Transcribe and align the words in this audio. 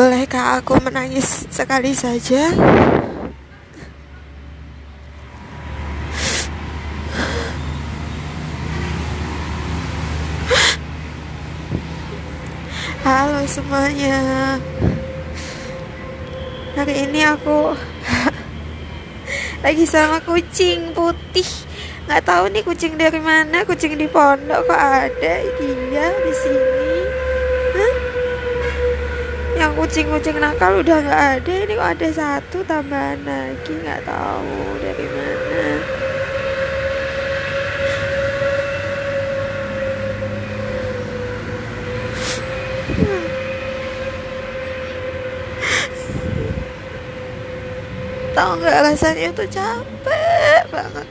Bolehkah 0.00 0.56
aku 0.56 0.80
menangis 0.80 1.44
sekali 1.52 1.92
saja? 1.92 2.48
Halo 13.04 13.44
semuanya. 13.44 14.56
Hari 16.80 17.04
ini 17.04 17.20
aku 17.20 17.76
lagi 19.68 19.84
sama 19.84 20.24
kucing 20.24 20.96
putih. 20.96 21.44
Nggak 22.08 22.24
tahu 22.24 22.48
nih 22.48 22.64
kucing 22.64 22.96
dari 22.96 23.20
mana. 23.20 23.68
Kucing 23.68 24.00
di 24.00 24.08
pondok 24.08 24.64
kok 24.64 24.80
ada 24.80 25.44
dia 25.60 26.06
di 26.24 26.32
sini. 26.32 26.99
Yang 29.60 29.76
kucing-kucing 29.76 30.40
nakal 30.40 30.80
udah 30.80 31.04
nggak 31.04 31.24
ada. 31.36 31.52
Ini 31.52 31.76
kok 31.76 31.90
ada 31.92 32.08
satu 32.08 32.64
tambahan 32.64 33.20
lagi. 33.28 33.76
Nggak 33.76 34.08
tahu 34.08 34.80
dari 34.80 35.06
mana. 35.12 35.68
Tahu 48.32 48.52
nggak 48.64 48.78
rasanya 48.88 49.28
tuh 49.36 49.48
capek 49.52 50.64
banget. 50.72 51.09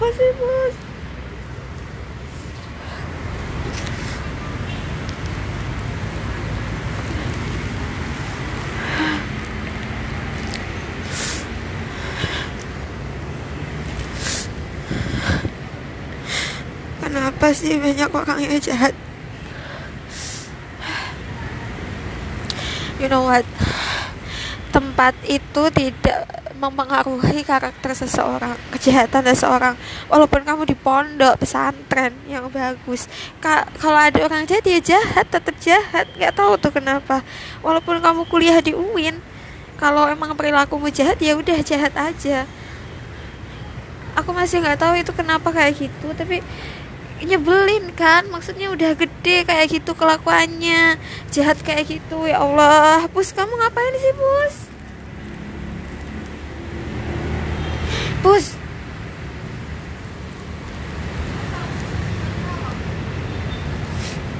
Apa 0.00 0.08
sih 0.16 0.32
bos? 0.40 0.74
Kenapa 17.04 17.52
sih 17.52 17.76
banyak 17.76 18.08
orang 18.08 18.40
yang 18.40 18.56
jahat? 18.56 18.96
You 22.96 23.12
know 23.12 23.28
what? 23.28 23.44
Tempat 24.72 25.12
itu 25.28 25.68
tidak 25.76 26.39
mempengaruhi 26.60 27.40
karakter 27.40 27.96
seseorang, 27.96 28.52
kejahatan 28.76 29.24
seseorang. 29.32 29.74
Walaupun 30.12 30.44
kamu 30.44 30.68
di 30.68 30.76
pondok 30.76 31.40
pesantren 31.40 32.12
yang 32.28 32.44
bagus, 32.52 33.08
Ka 33.40 33.64
kalau 33.80 33.96
ada 33.96 34.20
orang 34.20 34.44
jahat 34.44 34.64
dia 34.68 34.78
jahat, 34.78 35.24
tetap 35.24 35.56
jahat. 35.56 36.04
Gak 36.20 36.36
tahu 36.36 36.60
tuh 36.60 36.68
kenapa. 36.76 37.24
Walaupun 37.64 38.04
kamu 38.04 38.28
kuliah 38.28 38.60
di 38.60 38.76
UIN, 38.76 39.16
kalau 39.80 40.04
emang 40.04 40.36
perilakumu 40.36 40.92
jahat 40.92 41.16
ya 41.16 41.32
udah 41.32 41.56
jahat 41.64 41.96
aja. 41.96 42.44
Aku 44.20 44.36
masih 44.36 44.60
nggak 44.60 44.76
tahu 44.76 45.00
itu 45.00 45.16
kenapa 45.16 45.48
kayak 45.48 45.80
gitu, 45.80 46.12
tapi 46.12 46.44
nyebelin 47.20 47.92
kan 47.96 48.24
maksudnya 48.32 48.72
udah 48.72 48.96
gede 48.96 49.44
kayak 49.44 49.66
gitu 49.68 49.92
kelakuannya 49.92 50.96
jahat 51.28 51.60
kayak 51.60 51.84
gitu 51.84 52.24
ya 52.24 52.40
Allah 52.40 53.04
pus 53.12 53.36
kamu 53.36 53.60
ngapain 53.60 53.94
sih 54.00 54.14
pus 54.16 54.69
pus 58.20 58.52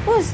pus 0.05 0.27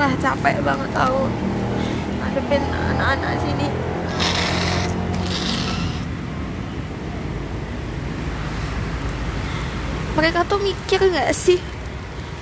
lah 0.00 0.16
capek 0.16 0.64
banget 0.64 0.88
tahu 0.96 1.28
ngadepin 2.24 2.64
anak-anak 2.72 3.36
sini. 3.44 3.68
Mereka 10.16 10.48
tuh 10.48 10.56
mikir 10.56 11.04
nggak 11.04 11.36
sih? 11.36 11.60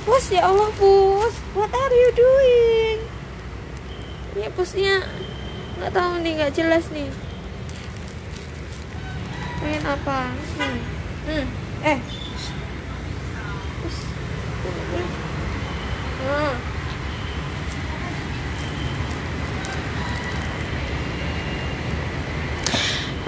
Bos 0.06 0.30
ya 0.30 0.46
Allah 0.46 0.70
bos. 0.78 1.34
What 1.58 1.74
are 1.74 1.94
you 1.98 2.10
doing 2.14 3.07
ya 4.36 4.48
bosnya 4.52 5.00
nggak 5.78 5.92
tahu 5.94 6.12
nih 6.20 6.32
nggak 6.36 6.52
jelas 6.52 6.84
nih 6.92 7.08
pengen 9.62 9.84
apa 9.88 10.18
hmm. 10.58 10.78
Hmm. 11.24 11.46
eh. 11.86 11.98
Hmm. 16.28 16.54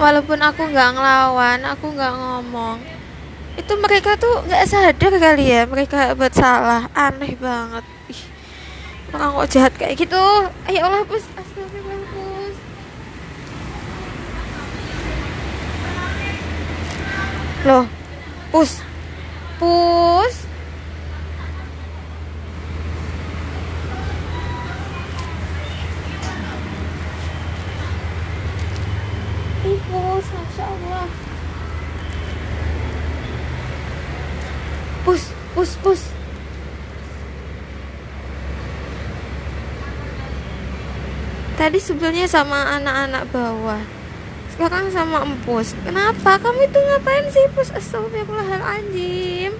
walaupun 0.01 0.39
aku 0.41 0.61
nggak 0.69 0.89
ngelawan 0.97 1.59
aku 1.65 1.85
nggak 1.93 2.13
ngomong 2.13 2.77
itu 3.53 3.73
mereka 3.77 4.17
tuh 4.17 4.41
nggak 4.49 4.65
sadar 4.65 5.13
kali 5.21 5.45
ya 5.49 5.69
mereka 5.69 6.17
buat 6.17 6.33
salah 6.33 6.89
aneh 6.97 7.37
banget 7.37 7.85
orang 9.15 9.31
kok 9.43 9.49
jahat 9.51 9.73
kayak 9.79 9.95
gitu? 9.99 10.23
Ayo 10.67 10.79
Allah 10.87 11.03
pus 11.07 11.23
astagfirullah 11.35 11.99
pus 12.11 12.55
loh 17.67 17.85
pus. 18.51 18.83
Pus. 19.59 20.35
Ih, 29.61 29.79
pus, 29.87 30.25
Masya 30.35 30.65
Allah. 30.67 31.07
Pus, 35.05 35.23
pus, 35.55 35.71
pus. 35.79 36.10
Tadi 41.61 41.77
sebelumnya 41.77 42.25
sama 42.25 42.73
anak-anak 42.73 43.29
bawah. 43.29 43.85
Sekarang 44.49 44.89
sama 44.89 45.21
empus. 45.21 45.77
Kenapa? 45.85 46.41
Kamu 46.41 46.57
itu 46.57 46.79
ngapain 46.81 47.29
sih, 47.29 47.45
Pus? 47.53 47.69
Astagfirullahaladzim. 47.69 49.53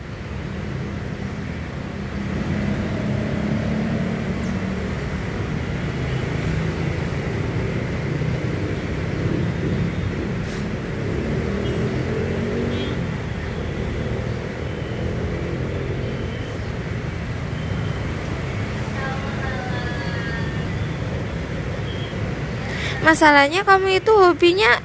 Masalahnya 23.02 23.66
kamu 23.66 23.98
itu 23.98 24.14
hobinya 24.14 24.78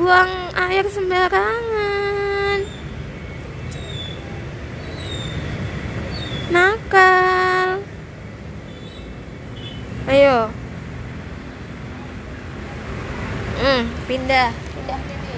buang 0.00 0.32
air 0.56 0.88
sembarangan. 0.88 2.58
Nakal. 6.48 7.84
Ayo. 10.08 10.48
Hmm, 13.60 13.84
pindah, 14.08 14.48
pindah 14.72 14.98
sini. 15.04 15.34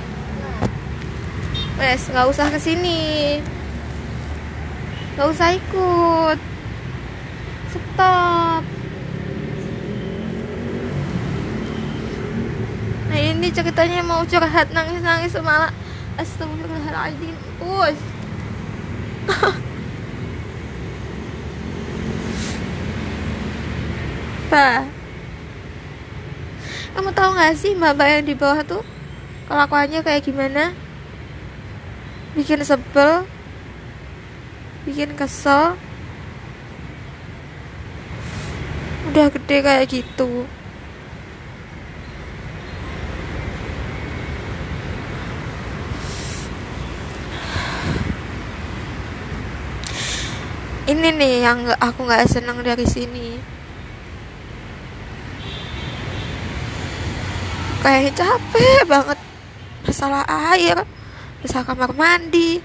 Wes, 1.74 2.02
nggak 2.06 2.26
usah 2.30 2.46
ke 2.54 2.58
sini. 2.62 3.02
Nggak 5.18 5.26
usah 5.26 5.48
ikut. 5.58 6.38
Stop. 7.74 8.51
Ini 13.42 13.50
ceritanya 13.50 14.06
mau 14.06 14.22
curhat 14.22 14.70
nangis-nangis 14.70 15.34
malah 15.42 15.74
Astagfirullahaladzim. 16.14 17.34
Us 17.58 17.98
Pak 24.46 24.86
Kamu 26.94 27.10
tahu 27.10 27.30
gak 27.34 27.58
sih 27.58 27.74
mbak-mbak 27.74 28.08
yang 28.14 28.24
di 28.30 28.38
bawah 28.38 28.62
tuh? 28.62 28.86
Kelakuannya 29.50 30.06
kayak 30.06 30.22
gimana? 30.22 30.70
Bikin 32.38 32.62
sebel 32.62 33.26
Bikin 34.86 35.18
kesel. 35.18 35.74
Udah 39.10 39.26
gede 39.34 39.56
kayak 39.66 39.90
gitu 39.90 40.46
ini 50.90 51.08
nih 51.14 51.34
yang 51.46 51.58
aku 51.78 52.02
nggak 52.02 52.26
senang 52.26 52.58
dari 52.62 52.82
sini. 52.82 53.38
Kayak 57.82 58.14
capek 58.18 58.82
banget. 58.86 59.18
Masalah 59.82 60.22
air 60.54 60.78
masalah 61.42 61.66
kamar 61.66 61.90
mandi. 61.94 62.62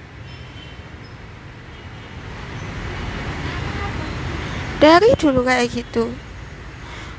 Dari 4.78 5.10
dulu 5.18 5.42
kayak 5.42 5.74
gitu. 5.74 6.14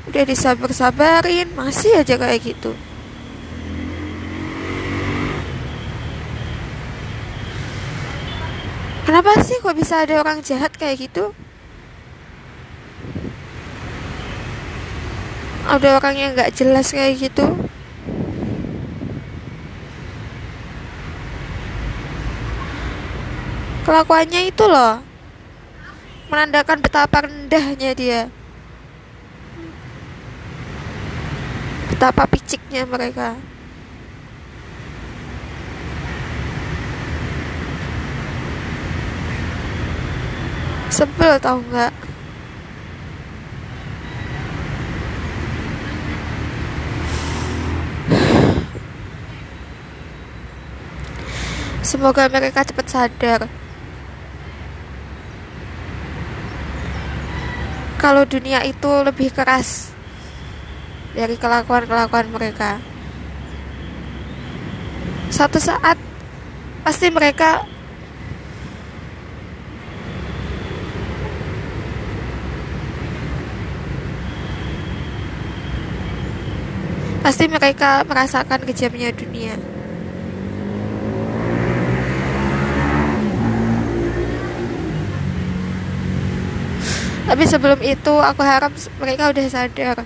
Udah 0.07 0.23
disabar-sabarin 0.23 1.51
masih 1.53 1.99
aja 1.99 2.15
kayak 2.15 2.39
gitu 2.41 2.88
kenapa 9.09 9.41
sih 9.41 9.57
kok 9.57 9.73
bisa 9.73 10.05
ada 10.05 10.21
orang 10.21 10.37
jahat 10.45 10.69
kayak 10.77 11.09
gitu? 11.09 11.33
Ada 15.65 15.97
orang 15.97 16.13
yang 16.13 16.29
nggak 16.37 16.53
jelas 16.53 16.93
kayak 16.93 17.17
gitu. 17.17 17.57
Kelakuannya 23.89 24.45
itu 24.45 24.65
loh. 24.69 25.01
Menandakan 26.29 26.77
betapa 26.85 27.25
rendahnya 27.25 27.97
dia. 27.97 28.29
Betapa 31.89 32.29
piciknya 32.29 32.85
mereka 32.85 33.41
sebel 40.89 41.37
tau 41.37 41.61
nggak? 41.61 41.93
Semoga 51.89 52.29
mereka 52.29 52.61
cepat 52.61 52.85
sadar. 52.85 53.41
Kalau 57.97 58.23
dunia 58.29 58.61
itu 58.61 58.87
lebih 59.01 59.33
keras 59.33 59.89
dari 61.17 61.33
kelakuan-kelakuan 61.35 62.29
mereka. 62.29 62.77
Satu 65.33 65.57
saat 65.57 65.97
pasti 66.85 67.09
mereka 67.09 67.65
pasti 77.19 77.45
mereka 77.51 78.03
merasakan 78.07 78.63
kejamnya 78.63 79.11
dunia. 79.11 79.55
Tapi 87.29 87.45
sebelum 87.45 87.77
itu 87.85 88.13
aku 88.17 88.41
harap 88.41 88.73
mereka 88.97 89.29
udah 89.29 89.45
sadar. 89.45 90.01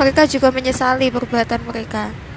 Mereka 0.00 0.30
juga 0.30 0.48
menyesali 0.48 1.12
perbuatan 1.12 1.60
mereka. 1.68 2.27